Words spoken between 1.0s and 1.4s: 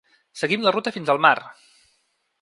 al mar!